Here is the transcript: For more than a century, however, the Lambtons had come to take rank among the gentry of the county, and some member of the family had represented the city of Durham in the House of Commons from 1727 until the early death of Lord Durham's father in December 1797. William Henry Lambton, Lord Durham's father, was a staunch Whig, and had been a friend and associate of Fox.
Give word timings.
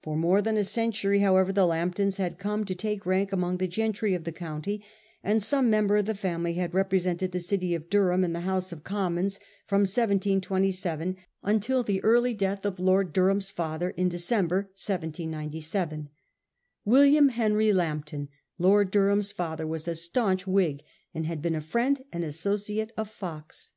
For 0.00 0.16
more 0.16 0.40
than 0.40 0.56
a 0.56 0.62
century, 0.62 1.18
however, 1.18 1.52
the 1.52 1.66
Lambtons 1.66 2.18
had 2.18 2.38
come 2.38 2.64
to 2.66 2.74
take 2.76 3.04
rank 3.04 3.32
among 3.32 3.56
the 3.56 3.66
gentry 3.66 4.14
of 4.14 4.22
the 4.22 4.30
county, 4.30 4.84
and 5.24 5.42
some 5.42 5.68
member 5.68 5.96
of 5.96 6.04
the 6.06 6.14
family 6.14 6.54
had 6.54 6.72
represented 6.72 7.32
the 7.32 7.40
city 7.40 7.74
of 7.74 7.90
Durham 7.90 8.22
in 8.22 8.32
the 8.32 8.42
House 8.42 8.70
of 8.70 8.84
Commons 8.84 9.40
from 9.66 9.80
1727 9.80 11.16
until 11.42 11.82
the 11.82 12.00
early 12.04 12.32
death 12.32 12.64
of 12.64 12.78
Lord 12.78 13.12
Durham's 13.12 13.50
father 13.50 13.90
in 13.90 14.08
December 14.08 14.68
1797. 14.78 16.10
William 16.84 17.30
Henry 17.30 17.72
Lambton, 17.72 18.28
Lord 18.58 18.92
Durham's 18.92 19.32
father, 19.32 19.66
was 19.66 19.88
a 19.88 19.96
staunch 19.96 20.46
Whig, 20.46 20.84
and 21.12 21.26
had 21.26 21.42
been 21.42 21.56
a 21.56 21.60
friend 21.60 22.04
and 22.12 22.22
associate 22.22 22.92
of 22.96 23.10
Fox. 23.10 23.70